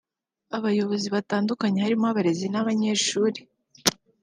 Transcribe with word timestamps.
abayobozi 0.57 1.07
batandukanye 1.15 1.77
harimo 1.85 2.05
abarezi 2.11 2.45
n’abanyeshuri 2.49 3.39